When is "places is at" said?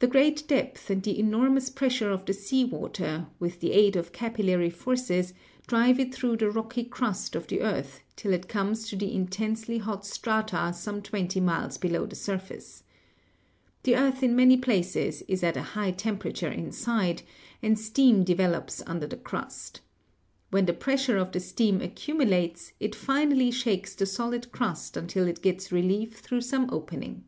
14.58-15.56